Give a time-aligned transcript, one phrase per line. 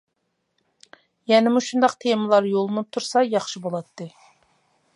[1.31, 4.09] يەنە مۇشۇنداق تېمىلار يوللىنىپ تۇرسا ياخشى بولاتتى.